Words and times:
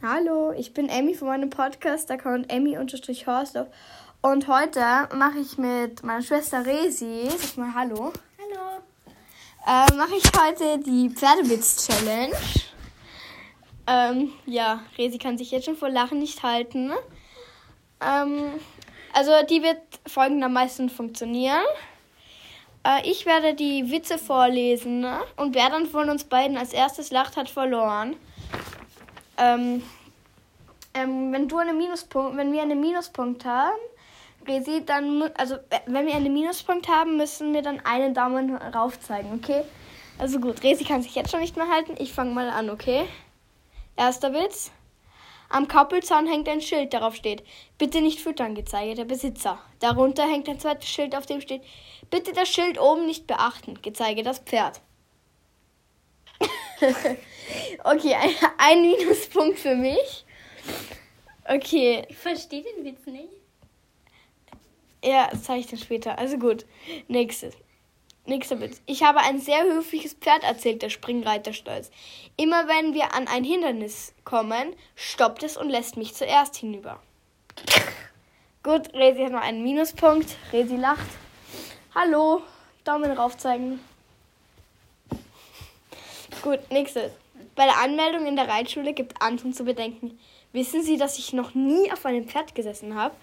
Hallo, 0.00 0.52
ich 0.56 0.72
bin 0.74 0.88
Emmy 0.88 1.12
von 1.12 1.26
meinem 1.26 1.50
Podcast-Account 1.50 2.52
Emmy-Horsdorf 2.52 3.66
und 4.22 4.46
heute 4.46 4.80
mache 5.16 5.40
ich 5.40 5.58
mit 5.58 6.04
meiner 6.04 6.22
Schwester 6.22 6.64
Resi, 6.64 7.28
sag 7.28 7.56
mal 7.56 7.74
Hallo. 7.74 8.12
Hallo. 8.38 8.78
Äh, 9.66 9.96
mache 9.96 10.14
ich 10.16 10.22
heute 10.40 10.78
die 10.78 11.10
Pferdewitz-Challenge. 11.10 12.32
Ähm, 13.88 14.30
ja, 14.46 14.84
Resi 14.96 15.18
kann 15.18 15.36
sich 15.36 15.50
jetzt 15.50 15.64
schon 15.64 15.76
vor 15.76 15.90
Lachen 15.90 16.20
nicht 16.20 16.44
halten. 16.44 16.92
Ähm, 18.00 18.52
also 19.12 19.32
die 19.50 19.64
wird 19.64 19.80
folgendermaßen 20.06 20.90
funktionieren. 20.90 21.64
Äh, 22.84 23.10
ich 23.10 23.26
werde 23.26 23.54
die 23.54 23.90
Witze 23.90 24.16
vorlesen 24.16 25.04
und 25.34 25.56
wer 25.56 25.70
dann 25.70 25.86
von 25.86 26.08
uns 26.08 26.22
beiden 26.22 26.56
als 26.56 26.72
erstes 26.72 27.10
lacht, 27.10 27.36
hat 27.36 27.50
verloren. 27.50 28.14
Ähm, 29.38 29.82
ähm, 30.94 31.32
wenn 31.32 31.48
du 31.48 31.58
einen 31.58 31.78
Minuspunkt, 31.78 32.36
wenn 32.36 32.52
wir 32.52 32.62
einen 32.62 32.80
Minuspunkt 32.80 33.44
haben, 33.44 33.78
Resi, 34.46 34.84
dann, 34.84 35.30
also 35.36 35.56
wenn 35.86 36.06
wir 36.06 36.14
einen 36.14 36.32
Minuspunkt 36.32 36.88
haben, 36.88 37.16
müssen 37.16 37.52
wir 37.52 37.62
dann 37.62 37.80
einen 37.84 38.14
Daumen 38.14 38.56
rauf 38.56 38.98
zeigen, 39.00 39.32
okay? 39.34 39.62
Also 40.18 40.40
gut, 40.40 40.62
Resi 40.62 40.84
kann 40.84 41.02
sich 41.02 41.14
jetzt 41.14 41.30
schon 41.30 41.40
nicht 41.40 41.56
mehr 41.56 41.68
halten. 41.68 41.94
Ich 41.98 42.12
fange 42.12 42.34
mal 42.34 42.48
an, 42.48 42.70
okay? 42.70 43.04
Erster 43.96 44.32
Witz. 44.32 44.72
Am 45.50 45.66
Koppelzaun 45.66 46.26
hängt 46.26 46.48
ein 46.48 46.60
Schild, 46.60 46.92
darauf 46.92 47.14
steht, 47.14 47.42
bitte 47.78 48.02
nicht 48.02 48.20
füttern, 48.20 48.54
gezeige 48.54 48.94
der 48.94 49.06
Besitzer. 49.06 49.58
Darunter 49.78 50.24
hängt 50.24 50.48
ein 50.48 50.60
zweites 50.60 50.88
Schild, 50.88 51.16
auf 51.16 51.24
dem 51.24 51.40
steht, 51.40 51.62
bitte 52.10 52.32
das 52.32 52.48
Schild 52.48 52.78
oben 52.78 53.06
nicht 53.06 53.26
beachten, 53.26 53.80
gezeige 53.80 54.22
das 54.22 54.40
Pferd. 54.40 54.82
okay, 57.84 58.14
ein, 58.14 58.30
ein 58.58 58.82
Minuspunkt 58.82 59.58
für 59.58 59.74
mich. 59.74 60.24
Okay. 61.48 62.04
Ich 62.08 62.16
verstehe 62.16 62.62
den 62.62 62.84
Witz 62.84 63.06
nicht. 63.06 63.28
Ja, 65.02 65.28
das 65.30 65.44
zeige 65.44 65.60
ich 65.60 65.66
dann 65.66 65.78
später. 65.78 66.18
Also 66.18 66.38
gut. 66.38 66.66
Nächstes. 67.08 67.54
Nächster 68.26 68.60
Witz. 68.60 68.82
Ich 68.84 69.02
habe 69.02 69.20
ein 69.20 69.40
sehr 69.40 69.62
höfliches 69.62 70.12
Pferd 70.12 70.42
erzählt, 70.42 70.82
der 70.82 70.90
Springreiter 70.90 71.54
stolz. 71.54 71.90
Immer 72.36 72.68
wenn 72.68 72.92
wir 72.92 73.14
an 73.14 73.26
ein 73.26 73.44
Hindernis 73.44 74.12
kommen, 74.24 74.74
stoppt 74.94 75.42
es 75.42 75.56
und 75.56 75.70
lässt 75.70 75.96
mich 75.96 76.14
zuerst 76.14 76.56
hinüber. 76.56 77.00
Gut, 78.62 78.92
Resi 78.92 79.22
hat 79.22 79.32
noch 79.32 79.40
einen 79.40 79.62
Minuspunkt. 79.62 80.36
Resi 80.52 80.76
lacht. 80.76 81.06
Hallo. 81.94 82.42
Daumen 82.84 83.10
rauf 83.12 83.38
zeigen. 83.38 83.80
Gut, 86.42 86.60
nächstes. 86.70 87.12
Bei 87.58 87.64
der 87.64 87.78
Anmeldung 87.78 88.24
in 88.24 88.36
der 88.36 88.46
Reitschule 88.46 88.92
gibt 88.92 89.20
Anton 89.20 89.52
zu 89.52 89.64
bedenken. 89.64 90.16
Wissen 90.52 90.84
Sie, 90.84 90.96
dass 90.96 91.18
ich 91.18 91.32
noch 91.32 91.56
nie 91.56 91.90
auf 91.90 92.06
einem 92.06 92.28
Pferd 92.28 92.54
gesessen 92.54 92.94
habe? 92.94 93.16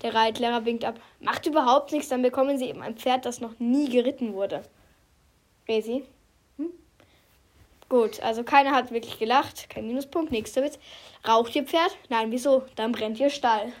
Der 0.00 0.14
Reitlehrer 0.14 0.64
winkt 0.64 0.86
ab. 0.86 0.98
Macht 1.20 1.44
überhaupt 1.44 1.92
nichts, 1.92 2.08
dann 2.08 2.22
bekommen 2.22 2.56
Sie 2.56 2.70
eben 2.70 2.80
ein 2.80 2.96
Pferd, 2.96 3.26
das 3.26 3.42
noch 3.42 3.58
nie 3.58 3.90
geritten 3.90 4.32
wurde. 4.32 4.62
Resi? 5.68 6.06
Hm? 6.56 6.70
Gut, 7.90 8.22
also 8.22 8.44
keiner 8.44 8.70
hat 8.70 8.92
wirklich 8.92 9.18
gelacht. 9.18 9.68
Kein 9.68 9.88
Minuspunkt. 9.88 10.32
Nächster 10.32 10.64
Witz. 10.64 10.78
Raucht 11.28 11.54
Ihr 11.54 11.64
Pferd? 11.64 11.94
Nein, 12.08 12.30
wieso? 12.30 12.62
Dann 12.76 12.92
brennt 12.92 13.20
Ihr 13.20 13.28
Stall. 13.28 13.74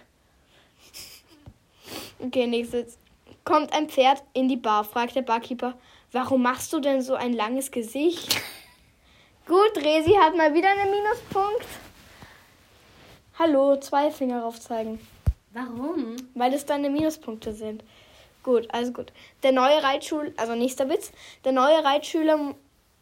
Okay, 2.18 2.46
nächster 2.46 2.80
Witz. 2.80 2.98
Kommt 3.44 3.72
ein 3.72 3.88
Pferd 3.88 4.22
in 4.34 4.46
die 4.50 4.58
Bar, 4.58 4.84
fragt 4.84 5.16
der 5.16 5.22
Barkeeper. 5.22 5.72
Warum 6.12 6.42
machst 6.42 6.70
du 6.74 6.80
denn 6.80 7.00
so 7.00 7.14
ein 7.14 7.32
langes 7.32 7.70
Gesicht? 7.70 8.36
Gut, 9.46 9.76
Resi 9.76 10.12
hat 10.12 10.36
mal 10.36 10.54
wieder 10.54 10.70
einen 10.70 10.90
Minuspunkt. 10.90 11.66
Hallo, 13.36 13.76
zwei 13.80 14.12
Finger 14.12 14.44
aufzeigen. 14.44 15.00
Warum? 15.52 16.14
Weil 16.34 16.54
es 16.54 16.64
deine 16.64 16.88
Minuspunkte 16.88 17.52
sind. 17.52 17.82
Gut, 18.44 18.72
also 18.72 18.92
gut. 18.92 19.12
Der 19.42 19.50
neue 19.50 19.82
Reitschul, 19.82 20.32
also 20.36 20.54
nächster 20.54 20.88
Witz. 20.88 21.10
Der 21.44 21.50
neue 21.50 21.82
Reitschüler 21.82 22.54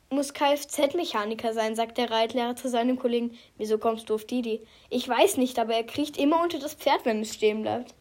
muss 0.09 0.33
Kfz-Mechaniker 0.33 1.53
sein, 1.53 1.77
sagt 1.77 1.99
der 1.99 2.11
Reitlehrer 2.11 2.57
zu 2.57 2.71
seinem 2.71 2.99
Kollegen. 2.99 3.37
Wieso 3.59 3.77
kommst 3.77 4.09
du 4.09 4.15
auf 4.15 4.25
Idee? 4.31 4.62
Ich 4.89 5.07
weiß 5.07 5.37
nicht, 5.37 5.59
aber 5.59 5.75
er 5.75 5.84
kriecht 5.84 6.17
immer 6.17 6.43
unter 6.43 6.59
das 6.59 6.72
Pferd, 6.72 7.05
wenn 7.05 7.21
es 7.21 7.34
stehen 7.34 7.61
bleibt. 7.61 7.95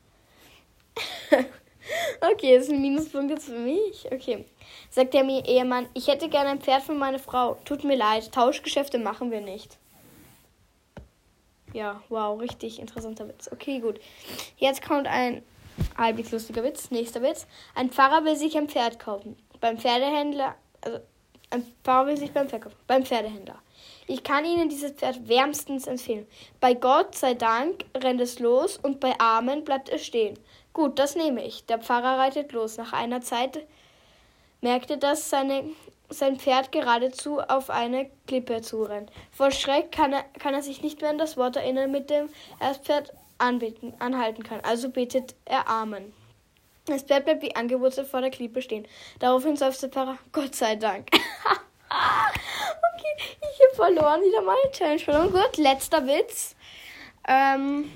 okay, 2.21 2.57
das 2.57 2.67
sind 2.67 2.81
Minuspunkte 2.81 3.39
für 3.39 3.57
mich. 3.57 4.05
Okay. 4.11 4.45
Sagt 4.89 5.13
der 5.13 5.23
Ehemann, 5.23 5.87
ich 5.93 6.07
hätte 6.07 6.29
gerne 6.29 6.49
ein 6.51 6.61
Pferd 6.61 6.83
für 6.83 6.93
meine 6.93 7.19
Frau. 7.19 7.57
Tut 7.65 7.83
mir 7.83 7.95
leid, 7.95 8.31
Tauschgeschäfte 8.31 8.97
machen 8.97 9.31
wir 9.31 9.41
nicht. 9.41 9.77
Ja, 11.73 12.01
wow, 12.09 12.39
richtig 12.39 12.79
interessanter 12.79 13.27
Witz. 13.27 13.49
Okay, 13.51 13.79
gut. 13.79 13.99
Jetzt 14.57 14.81
kommt 14.81 15.07
ein 15.07 15.43
halbwegs 15.97 16.31
lustiger 16.31 16.63
Witz. 16.63 16.89
Nächster 16.91 17.21
Witz. 17.21 17.45
Ein 17.75 17.91
Pfarrer 17.91 18.25
will 18.25 18.35
sich 18.35 18.57
ein 18.57 18.69
Pferd 18.69 18.99
kaufen. 18.99 19.37
Beim 19.61 19.77
Pferdehändler, 19.77 20.55
also 20.81 20.99
ein 21.51 21.65
Pfarrer 21.83 22.07
will 22.07 22.17
sich 22.17 22.31
beim 22.31 22.49
Pferd 22.49 22.63
kaufen. 22.63 22.77
Beim 22.87 23.05
Pferdehändler. 23.05 23.59
Ich 24.07 24.23
kann 24.23 24.45
Ihnen 24.45 24.69
dieses 24.69 24.93
Pferd 24.93 25.27
wärmstens 25.27 25.87
empfehlen. 25.87 26.27
Bei 26.59 26.73
Gott 26.73 27.15
sei 27.15 27.35
Dank 27.35 27.85
rennt 27.95 28.21
es 28.21 28.39
los 28.39 28.77
und 28.77 28.99
bei 28.99 29.13
Amen 29.19 29.63
bleibt 29.63 29.89
es 29.89 30.05
stehen. 30.05 30.37
Gut, 30.79 30.97
das 30.97 31.17
nehme 31.17 31.45
ich. 31.45 31.65
Der 31.65 31.77
Pfarrer 31.77 32.17
reitet 32.19 32.53
los. 32.53 32.77
Nach 32.77 32.93
einer 32.93 33.19
Zeit 33.19 33.67
merkte, 34.61 34.97
dass 34.97 35.29
seine 35.29 35.65
sein 36.07 36.39
Pferd 36.39 36.71
geradezu 36.71 37.41
auf 37.41 37.69
eine 37.69 38.09
Klippe 38.27 38.61
zurennt. 38.61 39.11
Vor 39.29 39.51
Schreck 39.51 39.91
kann 39.91 40.13
er, 40.13 40.23
kann 40.39 40.53
er 40.53 40.61
sich 40.61 40.81
nicht 40.81 41.01
mehr 41.01 41.09
an 41.09 41.17
das 41.17 41.35
Wort 41.35 41.57
erinnern, 41.57 41.91
mit 41.91 42.09
dem 42.09 42.29
er 42.61 42.69
das 42.69 42.77
Pferd 42.77 43.11
anbeten, 43.39 43.93
anhalten 43.99 44.43
kann. 44.43 44.61
Also 44.61 44.89
betet 44.89 45.35
er 45.43 45.67
Amen. 45.67 46.13
Das 46.85 47.03
Pferd 47.03 47.25
bleibt 47.25 47.41
wie 47.41 47.57
angewurzelt 47.57 48.07
vor 48.07 48.21
der 48.21 48.31
Klippe 48.31 48.61
stehen. 48.61 48.87
Daraufhin 49.19 49.57
seufzt 49.57 49.83
der 49.83 49.89
Pfarrer, 49.89 50.17
Gott 50.31 50.55
sei 50.55 50.77
Dank. 50.77 51.09
okay, 51.13 51.25
ich 53.17 53.67
habe 53.67 53.75
verloren, 53.75 54.21
wieder 54.21 54.43
mal 54.43 54.55
Challenge 54.71 54.99
verloren. 54.99 55.33
Gut, 55.33 55.57
letzter 55.57 56.07
Witz. 56.07 56.55
Ähm, 57.27 57.91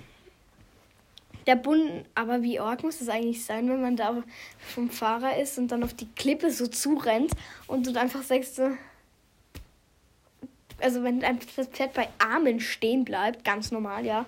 der 1.46 1.56
Bund, 1.56 2.06
aber 2.16 2.42
wie 2.42 2.60
arg 2.60 2.84
muss 2.84 3.00
das 3.00 3.10
eigentlich 3.10 3.44
sein, 3.44 3.70
wenn 3.70 3.82
man 3.82 3.96
da 3.96 4.24
vom 4.60 4.90
Fahrer 4.90 5.38
ist 5.38 5.58
und 5.58 5.70
dann 5.70 5.84
auf 5.84 5.94
die 5.94 6.08
Klippe 6.16 6.52
so 6.52 6.68
zurennt 6.68 7.32
und 7.68 7.88
du 7.88 8.00
einfach 8.00 8.24
sagst 8.24 8.56
so. 8.56 8.70
Also 10.80 11.04
wenn 11.04 11.22
das 11.22 11.68
Pferd 11.68 11.94
bei 11.94 12.10
Armen 12.20 12.60
stehen 12.60 13.06
bleibt, 13.06 13.46
ganz 13.46 13.72
normal, 13.72 14.06
ja. 14.06 14.26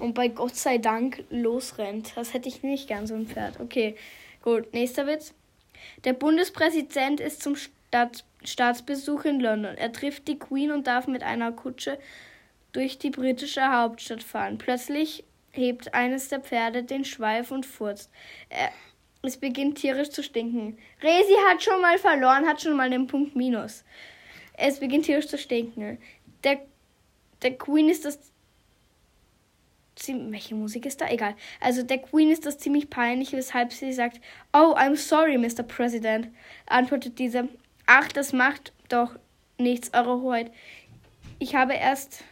Und 0.00 0.14
bei 0.14 0.28
Gott 0.28 0.56
sei 0.56 0.78
Dank 0.78 1.22
losrennt. 1.30 2.12
Das 2.16 2.34
hätte 2.34 2.48
ich 2.48 2.62
nicht 2.62 2.88
gern, 2.88 3.06
so 3.06 3.14
ein 3.14 3.26
Pferd. 3.26 3.60
Okay, 3.60 3.94
gut. 4.42 4.72
Nächster 4.72 5.06
Witz. 5.06 5.34
Der 6.04 6.14
Bundespräsident 6.14 7.20
ist 7.20 7.42
zum 7.42 7.54
Staat 7.54 8.24
Staatsbesuch 8.42 9.24
in 9.24 9.40
London. 9.40 9.76
Er 9.76 9.92
trifft 9.92 10.28
die 10.28 10.38
Queen 10.38 10.70
und 10.70 10.86
darf 10.86 11.06
mit 11.06 11.22
einer 11.22 11.52
Kutsche 11.52 11.98
durch 12.72 12.98
die 12.98 13.10
britische 13.10 13.72
Hauptstadt 13.72 14.22
fahren. 14.22 14.58
Plötzlich 14.58 15.24
hebt 15.54 15.94
eines 15.94 16.28
der 16.28 16.40
Pferde 16.40 16.82
den 16.82 17.04
Schweif 17.04 17.50
und 17.50 17.64
furzt. 17.64 18.10
Er, 18.48 18.70
es 19.22 19.36
beginnt 19.36 19.78
tierisch 19.78 20.10
zu 20.10 20.22
stinken. 20.22 20.78
Resi 21.02 21.34
hat 21.48 21.62
schon 21.62 21.80
mal 21.80 21.98
verloren, 21.98 22.46
hat 22.46 22.60
schon 22.60 22.76
mal 22.76 22.90
den 22.90 23.06
Punkt 23.06 23.34
Minus. 23.36 23.84
Es 24.54 24.80
beginnt 24.80 25.06
tierisch 25.06 25.28
zu 25.28 25.38
stinken. 25.38 25.98
Der, 26.42 26.60
der 27.42 27.56
Queen 27.56 27.88
ist 27.88 28.04
das. 28.04 28.18
Welche 30.06 30.54
Musik 30.56 30.86
ist 30.86 31.00
da? 31.00 31.08
Egal. 31.08 31.36
Also 31.60 31.82
der 31.82 31.98
Queen 31.98 32.30
ist 32.30 32.44
das 32.44 32.58
ziemlich 32.58 32.90
peinlich, 32.90 33.32
weshalb 33.32 33.72
sie 33.72 33.92
sagt, 33.92 34.20
Oh, 34.52 34.74
I'm 34.76 34.96
sorry, 34.96 35.38
Mr. 35.38 35.62
President. 35.62 36.28
Antwortet 36.66 37.18
dieser, 37.18 37.48
Ach, 37.86 38.08
das 38.08 38.32
macht 38.32 38.72
doch 38.88 39.16
nichts, 39.56 39.94
Eure 39.94 40.20
Hoheit. 40.20 40.52
Ich 41.38 41.54
habe 41.54 41.74
erst 41.74 42.24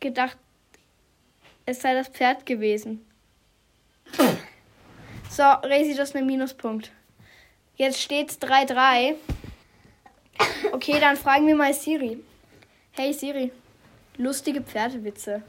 gedacht, 0.00 0.36
es 1.68 1.82
sei 1.82 1.92
das 1.92 2.08
Pferd 2.08 2.46
gewesen. 2.46 3.04
So, 5.28 5.42
Resi, 5.42 5.94
das 5.94 6.08
ist 6.08 6.16
ein 6.16 6.24
Minuspunkt. 6.24 6.90
Jetzt 7.76 8.00
steht's 8.00 8.40
3-3. 8.40 9.16
Okay, 10.72 10.98
dann 10.98 11.18
fragen 11.18 11.46
wir 11.46 11.54
mal 11.54 11.74
Siri. 11.74 12.24
Hey 12.92 13.12
Siri, 13.12 13.52
lustige 14.16 14.62
Pferdewitze. 14.62 15.42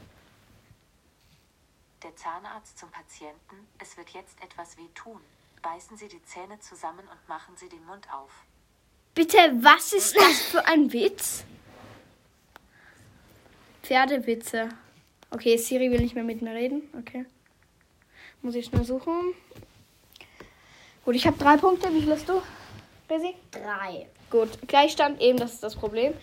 Der 2.02 2.14
Zahnarzt 2.16 2.78
zum 2.78 2.90
Patienten, 2.90 3.66
es 3.78 3.96
wird 3.96 4.10
jetzt 4.10 4.36
etwas 4.42 4.76
weh 4.76 4.88
tun. 4.94 5.20
Beißen 5.62 5.96
Sie 5.96 6.08
die 6.08 6.22
Zähne 6.24 6.60
zusammen 6.60 7.08
und 7.10 7.28
machen 7.28 7.56
Sie 7.56 7.68
den 7.70 7.84
Mund 7.86 8.06
auf. 8.12 8.30
Bitte, 9.14 9.38
was 9.62 9.94
ist 9.94 10.14
das 10.16 10.42
für 10.42 10.66
ein 10.66 10.92
Witz? 10.92 11.44
Pferdewitze. 13.82 14.68
Okay, 15.30 15.56
Siri 15.56 15.90
will 15.90 16.00
nicht 16.00 16.14
mehr 16.14 16.24
mit 16.24 16.42
mir 16.42 16.54
reden. 16.54 16.82
Okay. 16.98 17.24
Muss 18.42 18.54
ich 18.54 18.66
schnell 18.66 18.84
suchen. 18.84 19.34
Gut, 21.04 21.14
ich 21.14 21.26
habe 21.26 21.38
drei 21.38 21.56
Punkte. 21.56 21.92
Wie 21.94 22.00
viel 22.00 22.12
hast 22.12 22.28
du, 22.28 22.42
Resi? 23.08 23.34
Drei. 23.50 24.06
Gut, 24.30 24.48
Gleichstand 24.66 25.20
eben, 25.20 25.38
das 25.38 25.54
ist 25.54 25.62
das 25.62 25.76
Problem. 25.76 26.14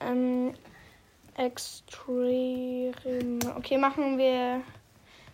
Ähm. 0.00 0.54
Extreme. 1.38 2.92
Okay, 3.56 3.76
machen 3.76 4.16
wir. 4.16 4.62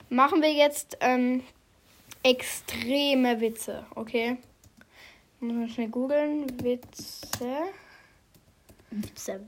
Machen 0.08 0.42
wir 0.42 0.52
jetzt 0.52 0.98
ähm, 1.00 1.42
extreme 2.24 3.40
Witze, 3.40 3.86
okay? 3.94 4.36
Muss 5.38 5.54
man 5.54 5.68
schnell 5.68 5.88
googeln. 5.88 6.46
Witze. 6.62 7.68
Witze. 8.90 9.46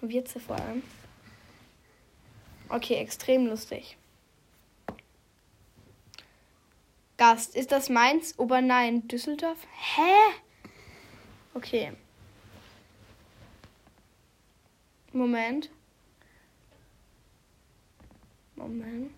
Witze 0.00 0.40
vor 0.40 0.56
allem. 0.56 0.82
Okay, 2.68 2.94
extrem 2.94 3.46
lustig. 3.46 3.96
Gast, 7.16 7.56
ist 7.56 7.72
das 7.72 7.88
Mainz, 7.88 8.34
Obernein, 8.38 9.08
Düsseldorf? 9.08 9.58
Hä? 9.72 10.12
Okay. 11.54 11.92
Moment. 15.12 15.70
Moment. 18.54 19.12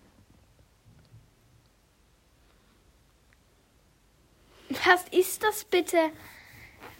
Was 4.85 5.05
ist 5.11 5.43
das 5.43 5.65
bitte? 5.65 6.11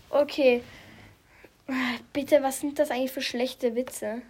Okay. 0.10 0.64
Bitte, 2.12 2.42
was 2.42 2.60
sind 2.60 2.80
das 2.80 2.92
eigentlich 2.92 3.12
für 3.12 3.22
schlechte 3.22 3.76
Witze? 3.76 4.22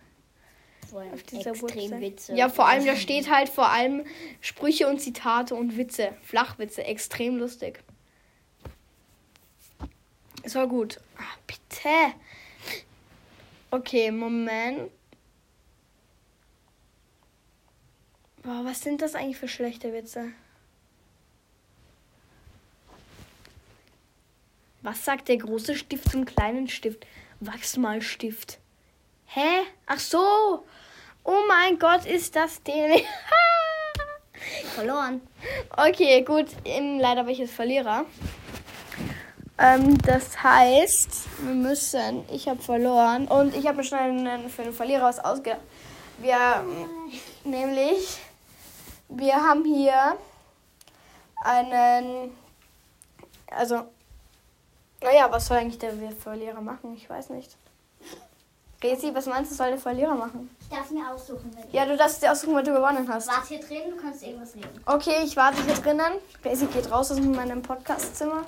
Vor 0.89 1.01
allem 1.01 1.13
auf 1.13 1.23
dieser 1.23 1.51
extrem 1.51 1.91
Website. 1.91 2.01
Witze. 2.01 2.35
Ja, 2.35 2.49
vor 2.49 2.67
allem, 2.67 2.85
da 2.85 2.95
steht 2.95 3.29
halt 3.29 3.49
vor 3.49 3.69
allem 3.69 4.05
Sprüche 4.41 4.87
und 4.87 4.99
Zitate 4.99 5.55
und 5.55 5.77
Witze. 5.77 6.13
Flachwitze, 6.23 6.83
extrem 6.83 7.37
lustig. 7.37 7.83
Es 10.43 10.55
war 10.55 10.67
gut. 10.67 10.99
Ah, 11.17 11.37
bitte. 11.45 12.15
Okay, 13.71 14.11
Moment. 14.11 14.89
Boah, 18.41 18.61
was 18.63 18.81
sind 18.81 19.01
das 19.01 19.15
eigentlich 19.15 19.37
für 19.37 19.47
schlechte 19.47 19.93
Witze? 19.93 20.31
Was 24.81 25.03
sagt 25.03 25.27
der 25.27 25.37
große 25.37 25.75
Stift 25.75 26.09
zum 26.09 26.25
kleinen 26.25 26.67
Stift? 26.67 27.05
Wachsmalstift. 27.41 28.59
Hä? 29.31 29.61
Ach 29.85 29.99
so. 29.99 30.65
Oh 31.23 31.41
mein 31.47 31.77
Gott, 31.77 32.05
ist 32.07 32.35
das 32.35 32.63
den. 32.63 33.01
Verloren. 34.73 35.21
okay, 35.77 36.23
gut. 36.23 36.47
Leider 36.65 37.23
war 37.23 37.31
ich 37.31 37.37
jetzt 37.37 37.53
Verlierer. 37.53 38.05
Ähm, 39.59 39.99
das 39.99 40.41
heißt, 40.41 41.27
wir 41.43 41.53
müssen. 41.53 42.25
Ich 42.31 42.47
habe 42.49 42.59
verloren 42.59 43.27
und 43.27 43.55
ich 43.55 43.67
habe 43.67 43.77
mir 43.77 43.83
schnell 43.83 44.09
einen, 44.09 44.49
für 44.49 44.63
den 44.63 44.73
Verlierer 44.73 45.03
was 45.03 45.19
ausgedacht. 45.19 45.61
Wir. 46.17 46.35
ähm, 46.35 47.11
Nämlich. 47.43 48.17
Wir 49.09 49.35
haben 49.35 49.63
hier 49.63 50.17
einen. 51.43 52.35
Also. 53.51 53.83
Naja, 55.03 55.27
was 55.29 55.45
soll 55.45 55.57
eigentlich 55.57 55.77
der 55.77 55.93
Verlierer 56.19 56.61
machen? 56.61 56.95
Ich 56.95 57.07
weiß 57.07 57.29
nicht. 57.29 57.55
Resi, 58.81 59.13
was 59.13 59.25
meinst 59.25 59.51
du, 59.51 59.55
soll 59.55 59.71
der 59.71 59.77
Verlierer 59.77 60.15
machen? 60.15 60.49
Ich 60.61 60.69
darf 60.69 60.89
mir 60.89 61.11
aussuchen, 61.11 61.51
wenn 61.53 61.71
Ja, 61.71 61.85
du 61.85 61.97
darfst 61.97 62.23
dir 62.23 62.31
aussuchen, 62.31 62.55
was 62.55 62.63
du 62.63 62.73
gewonnen 62.73 63.07
hast. 63.11 63.27
Warte 63.27 63.47
hier 63.49 63.59
drin, 63.59 63.91
du 63.91 64.01
kannst 64.01 64.23
irgendwas 64.23 64.55
reden. 64.55 64.81
Okay, 64.85 65.23
ich 65.23 65.35
warte 65.35 65.61
hier 65.63 65.73
drinnen. 65.73 66.13
Resi 66.45 66.65
geht 66.67 66.89
raus 66.89 67.11
aus 67.11 67.19
meinem 67.19 67.61
Podcastzimmer. 67.61 68.45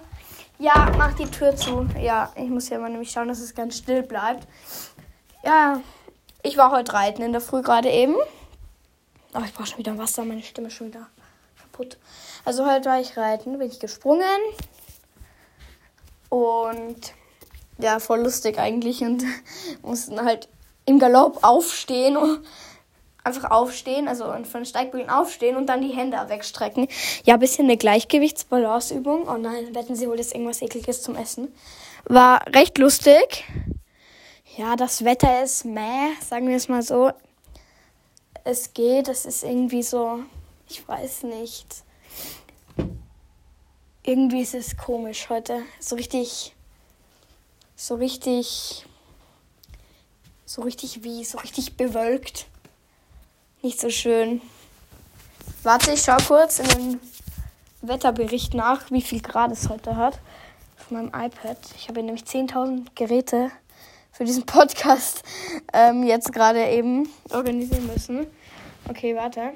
Ja, 0.57 0.91
mach 0.97 1.13
die 1.15 1.29
Tür 1.29 1.55
zu. 1.55 1.85
Ja, 1.99 2.31
ich 2.35 2.49
muss 2.49 2.69
ja 2.69 2.79
mal 2.79 2.89
nämlich 2.89 3.11
schauen, 3.11 3.27
dass 3.27 3.39
es 3.39 3.55
ganz 3.55 3.77
still 3.77 4.03
bleibt. 4.03 4.47
Ja, 5.43 5.81
ich 6.43 6.55
war 6.55 6.71
heute 6.71 6.93
reiten 6.93 7.23
in 7.23 7.31
der 7.31 7.41
Früh 7.41 7.61
gerade 7.61 7.89
eben. 7.89 8.15
Oh, 9.33 9.41
ich 9.45 9.53
brauche 9.53 9.67
schon 9.67 9.79
wieder 9.79 9.97
Wasser, 9.97 10.23
meine 10.23 10.43
Stimme 10.43 10.67
ist 10.67 10.75
schon 10.75 10.87
wieder 10.87 11.07
kaputt. 11.59 11.97
Also 12.45 12.69
heute 12.69 12.89
war 12.89 12.99
ich 13.01 13.17
reiten, 13.17 13.57
bin 13.57 13.67
ich 13.69 13.79
gesprungen. 13.79 14.25
Und 16.29 17.13
ja, 17.81 17.99
voll 17.99 18.21
lustig 18.21 18.59
eigentlich. 18.59 19.01
Und 19.01 19.23
mussten 19.81 20.23
halt 20.23 20.49
im 20.85 20.99
Galopp 20.99 21.39
aufstehen. 21.43 22.17
Einfach 23.23 23.51
aufstehen, 23.51 24.07
also 24.07 24.33
von 24.45 24.65
Steigbügeln 24.65 25.11
aufstehen 25.11 25.55
und 25.55 25.67
dann 25.67 25.81
die 25.81 25.95
Hände 25.95 26.17
wegstrecken. 26.27 26.87
Ja, 27.23 27.37
bisschen 27.37 27.65
eine 27.65 27.77
Gleichgewichtsbalanceübung. 27.77 29.27
Oh 29.27 29.37
nein, 29.37 29.75
wetten 29.75 29.95
Sie 29.95 30.07
wohl 30.07 30.17
jetzt 30.17 30.33
irgendwas 30.33 30.63
ekliges 30.63 31.03
zum 31.03 31.15
Essen. 31.15 31.53
War 32.05 32.43
recht 32.55 32.79
lustig. 32.79 33.45
Ja, 34.57 34.75
das 34.75 35.05
Wetter 35.05 35.43
ist 35.43 35.65
meh, 35.65 36.09
sagen 36.19 36.49
wir 36.49 36.57
es 36.57 36.67
mal 36.67 36.81
so. 36.81 37.11
Es 38.43 38.73
geht, 38.73 39.07
es 39.07 39.25
ist 39.25 39.43
irgendwie 39.43 39.83
so, 39.83 40.19
ich 40.67 40.87
weiß 40.87 41.23
nicht. 41.23 41.67
Irgendwie 44.03 44.41
ist 44.41 44.55
es 44.55 44.77
komisch 44.77 45.29
heute. 45.29 45.61
So 45.79 45.95
richtig, 45.95 46.55
so 47.81 47.95
richtig, 47.95 48.85
so 50.45 50.61
richtig 50.61 51.03
wie, 51.03 51.25
so 51.25 51.39
richtig 51.39 51.77
bewölkt. 51.77 52.45
Nicht 53.63 53.79
so 53.79 53.89
schön. 53.89 54.39
Warte, 55.63 55.93
ich 55.93 56.03
schau 56.03 56.17
kurz 56.17 56.59
in 56.59 56.67
den 56.67 56.99
Wetterbericht 57.81 58.53
nach, 58.53 58.91
wie 58.91 59.01
viel 59.01 59.19
Grad 59.19 59.51
es 59.51 59.67
heute 59.67 59.95
hat. 59.95 60.19
Auf 60.77 60.91
meinem 60.91 61.07
iPad. 61.07 61.57
Ich 61.75 61.89
habe 61.89 62.03
nämlich 62.03 62.23
10.000 62.23 62.85
Geräte 62.93 63.49
für 64.11 64.25
diesen 64.25 64.45
Podcast 64.45 65.23
ähm, 65.73 66.03
jetzt 66.03 66.31
gerade 66.31 66.63
eben 66.69 67.09
organisieren 67.31 67.87
müssen. 67.87 68.27
Okay, 68.87 69.15
warte. 69.15 69.53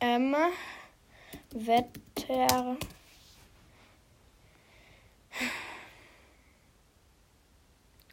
Ähm, 0.00 0.36
Wetter. 1.50 2.76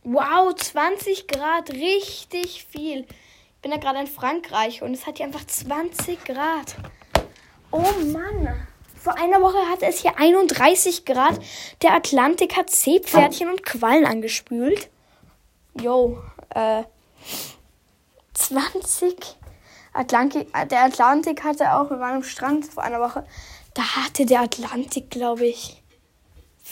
Wow, 0.05 0.53
20 0.53 1.27
Grad, 1.27 1.69
richtig 1.71 2.65
viel. 2.69 3.01
Ich 3.01 3.61
bin 3.61 3.71
ja 3.71 3.77
gerade 3.77 3.99
in 3.99 4.07
Frankreich 4.07 4.81
und 4.81 4.93
es 4.93 5.05
hat 5.05 5.17
hier 5.17 5.25
einfach 5.25 5.45
20 5.45 6.25
Grad. 6.25 6.75
Oh 7.71 7.85
Mann. 8.11 8.67
Vor 9.01 9.17
einer 9.17 9.41
Woche 9.41 9.69
hatte 9.69 9.85
es 9.85 10.01
hier 10.01 10.17
31 10.17 11.05
Grad. 11.05 11.39
Der 11.81 11.93
Atlantik 11.93 12.57
hat 12.57 12.69
Seepferdchen 12.69 13.49
und 13.49 13.63
Quallen 13.63 14.05
angespült. 14.05 14.89
Jo, 15.79 16.21
äh, 16.53 16.83
20. 18.33 19.37
Atlantik, 19.93 20.47
äh, 20.53 20.65
der 20.65 20.85
Atlantik 20.85 21.43
hatte 21.43 21.73
auch, 21.73 21.89
wir 21.89 21.99
waren 21.99 22.17
am 22.17 22.23
Strand 22.23 22.65
vor 22.65 22.83
einer 22.83 22.99
Woche. 22.99 23.25
Da 23.73 23.83
hatte 23.95 24.25
der 24.25 24.41
Atlantik, 24.41 25.09
glaube 25.09 25.45
ich, 25.45 25.82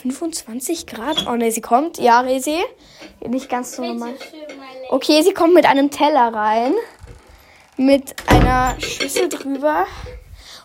25 0.02 0.86
Grad. 0.86 1.26
Oh 1.28 1.36
ne, 1.36 1.52
sie 1.52 1.60
kommt. 1.60 1.98
Ja, 1.98 2.20
Resi. 2.20 2.58
Nicht 3.20 3.48
ganz 3.48 3.76
so 3.76 3.84
normal. 3.84 4.14
Okay, 4.90 5.22
sie 5.22 5.32
kommt 5.32 5.54
mit 5.54 5.64
einem 5.64 5.90
Teller 5.90 6.34
rein. 6.34 6.74
Mit 7.76 8.14
einer 8.28 8.78
Schüssel 8.80 9.28
drüber. 9.28 9.86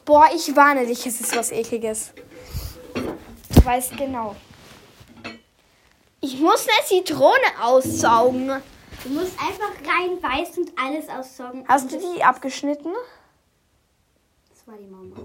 Boah, 0.06 0.26
ich 0.36 0.56
warne 0.56 0.88
dich, 0.88 1.06
es 1.06 1.22
ist 1.22 1.36
was 1.36 1.52
Ekliges. 1.52 2.14
Du 2.96 3.66
weißt 3.66 3.96
genau. 3.96 4.36
Ich 6.20 6.40
muss 6.40 6.68
eine 6.68 6.88
Zitrone 6.88 7.62
aussaugen. 7.62 8.48
Du 9.04 9.10
musst 9.10 9.34
einfach 9.40 9.72
reinbeißen 9.88 10.64
und 10.64 10.74
alles 10.78 11.10
aussaugen. 11.10 11.64
Hast 11.68 11.92
du 11.92 11.98
die 11.98 12.24
abgeschnitten? 12.24 12.92
Das 14.50 14.68
war 14.68 14.76
die 14.78 14.88
Mama. 14.88 15.16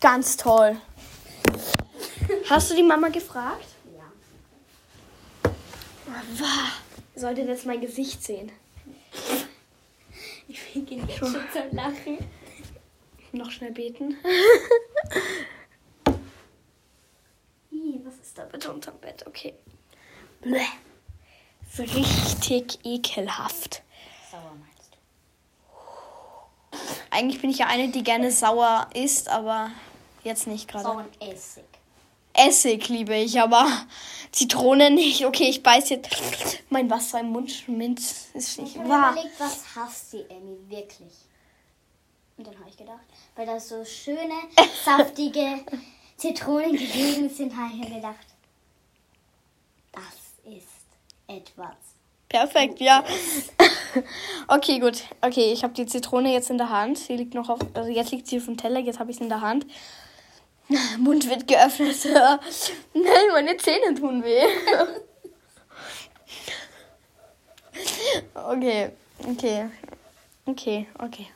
Ganz 0.00 0.36
toll. 0.36 0.76
Hast 2.48 2.70
du 2.70 2.74
die 2.74 2.82
Mama 2.82 3.08
gefragt? 3.08 3.66
Ja. 3.94 4.10
Wow. 6.38 6.80
Ihr 7.14 7.20
solltet 7.20 7.46
jetzt 7.46 7.66
mein 7.66 7.80
Gesicht 7.80 8.24
sehen. 8.24 8.50
Ich 10.48 10.74
jetzt 10.74 11.16
schon 11.18 11.34
zu 11.52 11.68
lachen. 11.72 12.18
Noch 13.32 13.50
schnell 13.50 13.72
beten. 13.72 14.16
Ih, 17.70 18.00
was 18.04 18.14
ist 18.14 18.38
da 18.38 18.44
bitte 18.44 18.72
unterm 18.72 18.98
Bett? 18.98 19.26
Okay. 19.26 19.52
Bleh. 20.40 20.64
So 21.70 21.82
richtig 21.82 22.78
ekelhaft. 22.82 23.82
Sauer 24.30 24.56
meinst 24.58 24.96
du? 26.72 26.78
Eigentlich 27.10 27.42
bin 27.42 27.50
ich 27.50 27.58
ja 27.58 27.66
eine, 27.66 27.88
die 27.90 28.02
gerne 28.02 28.30
sauer 28.30 28.88
isst, 28.94 29.28
aber 29.28 29.70
jetzt 30.24 30.46
nicht 30.46 30.66
gerade. 30.66 30.84
Sauren 30.84 31.08
Essig. 31.20 31.67
Essig 32.46 32.88
liebe 32.88 33.14
ich, 33.16 33.40
aber 33.40 33.66
Zitrone 34.32 34.90
nicht. 34.90 35.24
Okay, 35.24 35.48
ich 35.48 35.62
beiß 35.62 35.90
jetzt 35.90 36.08
mein 36.70 36.88
Wasser 36.90 37.20
im 37.20 37.30
Mund. 37.30 37.68
Minz 37.68 38.28
ist 38.34 38.58
nicht 38.60 38.76
Ich 38.76 38.88
wahr. 38.88 39.12
überlegt, 39.12 39.38
was 39.38 39.64
hasst 39.74 40.12
die 40.12 40.24
Emmy 40.28 40.56
wirklich? 40.68 41.12
Und 42.36 42.46
dann 42.46 42.58
habe 42.58 42.68
ich 42.70 42.76
gedacht, 42.76 43.00
weil 43.34 43.46
da 43.46 43.58
so 43.58 43.84
schöne, 43.84 44.34
saftige 44.84 45.64
Zitronen 46.16 46.72
gelegen 46.76 47.28
sind, 47.30 47.56
habe 47.56 47.72
ich 47.74 47.88
mir 47.88 47.96
gedacht, 47.96 48.26
das 49.92 50.52
ist 50.54 50.68
etwas 51.26 51.74
Perfekt, 52.28 52.80
ja. 52.80 53.02
Okay, 54.48 54.78
gut. 54.80 55.02
Okay, 55.22 55.50
ich 55.52 55.64
habe 55.64 55.72
die 55.72 55.86
Zitrone 55.86 56.30
jetzt 56.32 56.50
in 56.50 56.58
der 56.58 56.68
Hand. 56.68 56.98
Sie 56.98 57.16
liegt 57.16 57.32
noch 57.34 57.48
auf, 57.48 57.58
also 57.74 57.90
jetzt 57.90 58.10
liegt 58.12 58.26
sie 58.26 58.36
auf 58.36 58.44
dem 58.44 58.58
Teller, 58.58 58.80
jetzt 58.80 58.98
habe 58.98 59.10
ich 59.10 59.16
sie 59.16 59.22
in 59.22 59.30
der 59.30 59.40
Hand. 59.40 59.66
Mund 60.98 61.28
wird 61.28 61.46
geöffnet. 61.46 62.04
Nein, 62.94 63.28
meine 63.32 63.56
Zähne 63.56 63.94
tun 63.94 64.22
weh. 64.22 64.42
Okay, 68.34 68.90
okay, 69.28 69.68
okay, 70.44 70.88
okay. 70.98 71.28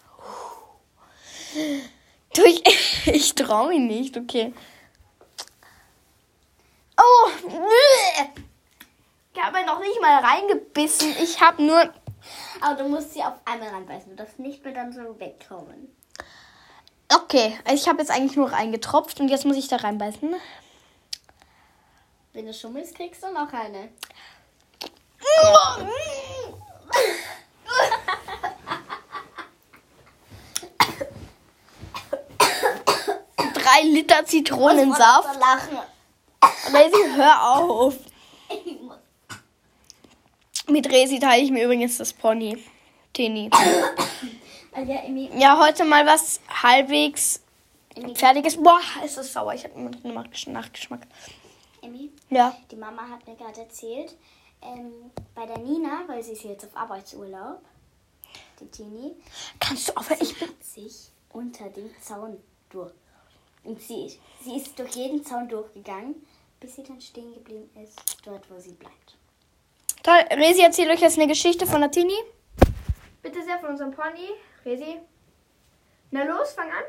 Du, 2.35 2.43
ich, 2.45 3.07
ich 3.07 3.35
traue 3.35 3.69
mich 3.69 3.79
nicht, 3.79 4.17
okay. 4.17 4.53
Oh. 6.97 7.31
Ich 9.35 9.41
habe 9.41 9.65
noch 9.65 9.79
nicht 9.81 10.01
mal 10.01 10.19
reingebissen. 10.21 11.15
Ich 11.23 11.41
habe 11.41 11.63
nur. 11.63 11.93
Aber 12.61 12.83
du 12.83 12.89
musst 12.89 13.13
sie 13.15 13.23
auf 13.23 13.35
einmal 13.45 13.69
reinbeißen. 13.69 14.11
Du 14.11 14.17
darfst 14.17 14.41
nicht 14.41 14.65
mehr 14.65 14.75
dann 14.75 14.93
so 14.93 15.21
wegkommen. 15.21 15.95
Okay, 17.15 17.59
also 17.65 17.83
ich 17.83 17.89
habe 17.89 17.99
jetzt 18.01 18.11
eigentlich 18.11 18.37
nur 18.37 18.53
reingetropft 18.53 19.21
und 19.21 19.29
jetzt 19.29 19.45
muss 19.45 19.57
ich 19.57 19.69
da 19.69 19.77
reinbeißen. 19.77 20.35
Wenn 22.33 22.47
du 22.47 22.55
schummelst, 22.55 22.95
kriegst 22.95 23.23
du 23.23 23.31
noch 23.31 23.53
eine. 23.53 23.91
Drei 33.55 33.83
Liter 33.83 34.25
Zitronensaft. 34.25 35.39
Lachen. 35.39 35.79
Lazy, 36.73 37.11
hör 37.15 37.51
auf. 37.51 37.97
Mit 40.69 40.89
Resi 40.91 41.19
teile 41.19 41.43
ich 41.43 41.51
mir 41.51 41.65
übrigens 41.65 41.99
das 41.99 42.13
Pony. 42.13 42.65
Tini. 43.13 43.51
Ah, 44.75 44.81
Ja, 44.83 45.59
heute 45.59 45.85
mal 45.85 46.07
was 46.07 46.41
halbwegs 46.63 47.41
fertiges. 48.15 48.57
Boah, 48.57 48.81
ist 49.05 49.17
das 49.19 49.33
sauer. 49.33 49.55
Ich 49.55 49.65
habe 49.65 49.75
einen 49.75 49.95
Nachgesch- 50.17 50.49
Nachgeschmack. 50.51 51.07
Emmy, 51.83 52.11
Ja. 52.31 52.57
die 52.71 52.77
Mama 52.77 53.03
hat 53.09 53.27
mir 53.27 53.35
gerade 53.37 53.61
erzählt, 53.61 54.17
ähm, 54.63 55.11
bei 55.35 55.45
der 55.47 55.59
Nina, 55.59 56.05
weil 56.07 56.23
sie 56.23 56.33
ist 56.33 56.45
jetzt 56.45 56.65
auf 56.65 56.77
Arbeitsurlaub, 56.77 57.61
die 58.61 58.67
Tini, 58.71 59.15
Kannst 59.61 59.89
du 59.89 59.97
aufhören? 59.97 60.19
Ich 60.23 60.39
bin. 60.39 60.49
sich 60.61 61.11
unter 61.33 61.69
den 61.69 61.91
Zaun 62.01 62.39
durch. 62.71 62.93
Und 63.65 63.81
sie, 63.81 64.17
sie 64.43 64.57
ist 64.57 64.79
durch 64.79 64.93
jeden 64.95 65.25
Zaun 65.25 65.49
durchgegangen, 65.49 66.15
bis 66.61 66.77
sie 66.77 66.83
dann 66.85 67.01
stehen 67.01 67.35
geblieben 67.35 67.69
ist, 67.83 67.99
dort, 68.25 68.49
wo 68.51 68.59
sie 68.59 68.73
bleibt. 68.73 69.17
Toll. 70.03 70.19
Resi 70.39 70.63
erzählt 70.63 70.91
euch 70.91 71.01
jetzt 71.01 71.19
eine 71.19 71.29
Geschichte 71.29 71.67
von 71.67 71.81
der 71.81 71.91
Tini. 71.91 72.15
Sehr 73.53 73.61
von 73.61 73.71
unserem 73.71 73.91
Pony. 73.91 74.31
Resi. 74.65 74.99
Na 76.11 76.25
los, 76.25 76.53
fang 76.53 76.71
an. 76.71 76.85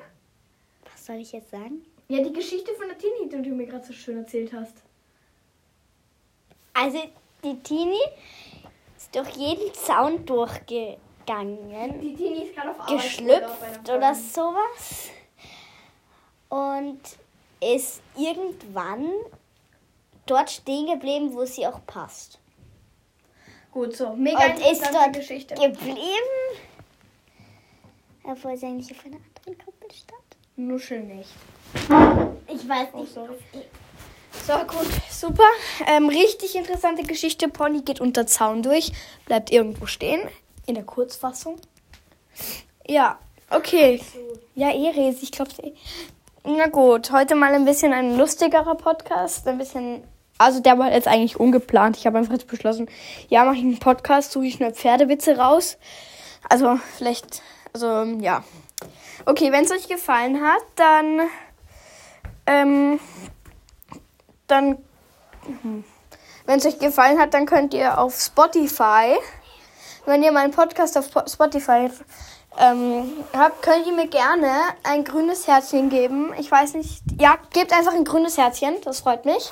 Was 0.89 1.05
soll 1.05 1.17
ich 1.17 1.34
jetzt 1.34 1.51
sagen? 1.51 1.86
Ja, 2.08 2.24
die 2.24 2.32
Geschichte 2.32 2.74
von 2.75 2.88
der 2.88 2.98
Tini, 2.98 3.27
die 3.27 3.41
du 3.41 3.50
mir 3.50 3.65
gerade 3.65 3.86
so 3.86 3.91
schön 3.91 4.17
erzählt 4.20 4.53
hast. 4.53 4.77
Also, 6.74 7.00
die 7.43 7.60
Tini 7.63 8.00
ist 8.96 9.13
durch 9.13 9.29
jeden 9.32 9.74
Zaun 9.74 10.25
durchgegangen. 10.25 12.00
Die 12.00 12.15
Tini 12.15 12.43
ist 12.43 12.55
gerade 12.55 12.70
auf 12.70 12.86
geschlüpft 12.88 13.89
oder 13.89 14.15
sowas 14.15 15.10
und 16.48 17.01
ist 17.60 18.01
irgendwann 18.15 19.10
dort 20.25 20.50
stehen 20.50 20.88
geblieben, 20.88 21.34
wo 21.34 21.43
sie 21.43 21.67
auch 21.67 21.86
passt. 21.86 22.39
Gut, 23.74 23.96
so. 23.96 24.15
Mega 24.15 24.46
Und 24.46 24.60
ist 24.60 24.86
dort 24.93 25.13
Geschichte. 25.13 25.55
geblieben, 25.55 25.98
obwohl 28.24 28.58
sie 28.58 28.65
eigentlich 28.68 28.92
auf 28.92 29.06
einer 29.06 29.18
anderen 29.18 29.58
Gruppe 29.63 29.88
stand. 29.94 30.22
Nuschel 30.56 31.01
nicht. 31.01 31.30
Ich 32.48 32.70
weiß 32.70 32.88
Oh, 32.94 33.00
nicht. 33.01 33.13
sorry. 33.13 33.36
So, 34.46 34.53
gut. 34.65 34.88
Super. 35.10 35.44
Ähm, 35.88 36.10
richtig 36.10 36.56
interessante 36.56 37.03
Geschichte. 37.03 37.48
Pony 37.48 37.82
geht 37.82 38.01
unter 38.01 38.25
Zaun 38.27 38.62
durch, 38.63 38.92
bleibt 39.25 39.51
irgendwo 39.51 39.86
stehen. 39.86 40.22
In 40.65 40.75
der 40.75 40.84
Kurzfassung. 40.84 41.58
Ja, 42.88 43.20
okay. 43.50 44.01
Ja, 44.56 44.70
Eres, 44.72 45.22
ich 45.22 45.32
glaube. 45.32 45.51
Na 46.46 46.68
gut, 46.68 47.12
heute 47.12 47.36
mal 47.36 47.53
ein 47.53 47.65
bisschen 47.65 47.94
ein 47.94 48.18
lustigerer 48.18 48.75
Podcast. 48.75 49.48
Ein 49.48 49.58
bisschen. 49.58 50.03
Also 50.38 50.60
der 50.60 50.77
war 50.80 50.92
jetzt 50.92 51.08
eigentlich 51.08 51.39
ungeplant. 51.39 51.96
Ich 51.98 52.06
habe 52.06 52.18
einfach 52.18 52.34
jetzt 52.34 52.48
beschlossen, 52.48 52.89
ja, 53.30 53.46
mache 53.46 53.56
ich 53.56 53.62
einen 53.62 53.80
Podcast, 53.80 54.32
suche 54.32 54.46
ich 54.48 54.60
nur 54.60 54.72
Pferdewitze 54.72 55.38
raus. 55.38 55.77
Also 56.50 56.77
vielleicht, 56.98 57.42
also 57.74 58.03
ja. 58.20 58.44
Okay, 59.25 59.51
wenn 59.51 59.65
es 59.65 59.72
euch 59.72 59.88
gefallen 59.88 60.42
hat, 60.42 60.63
dann 60.75 61.22
ähm, 62.46 63.00
dann, 64.48 64.77
wenn 66.46 66.60
es 66.60 66.65
euch 66.65 66.80
gefallen 66.80 67.20
hat, 67.20 67.34
dann 67.34 67.46
könnt 67.46 67.74
ihr 67.74 67.98
auf 67.98 68.20
Spotify, 68.20 69.18
wenn 70.06 70.24
ihr 70.24 70.32
meinen 70.32 70.51
Podcast 70.51 70.98
auf 70.98 71.10
Po- 71.10 71.27
Spotify 71.27 71.89
ähm, 72.60 73.12
habt, 73.36 73.62
könnt 73.62 73.88
ihr 73.88 73.94
mir 73.94 74.08
gerne 74.08 74.51
ein 74.84 75.03
grünes 75.06 75.48
Herzchen 75.48 75.89
geben. 75.89 76.34
Ich 76.38 76.51
weiß 76.51 76.74
nicht, 76.74 77.01
ja, 77.20 77.38
gebt 77.51 77.72
einfach 77.72 77.94
ein 77.94 78.03
grünes 78.03 78.38
Herzchen, 78.38 78.75
das 78.84 79.00
freut 79.00 79.25
mich. 79.25 79.51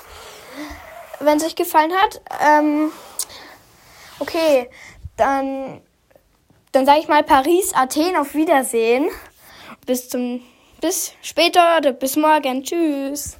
Wenn 1.20 1.38
es 1.38 1.44
euch 1.44 1.56
gefallen 1.56 1.92
hat, 1.94 2.20
ähm, 2.46 2.92
okay, 4.18 4.68
dann, 5.16 5.80
dann 6.72 6.86
sage 6.86 7.00
ich 7.00 7.08
mal 7.08 7.22
Paris, 7.22 7.72
Athen, 7.74 8.16
auf 8.16 8.34
Wiedersehen. 8.34 9.08
Bis 9.86 10.08
zum, 10.08 10.40
bis 10.80 11.12
später 11.22 11.78
oder 11.78 11.92
bis 11.92 12.16
morgen. 12.16 12.64
Tschüss. 12.64 13.38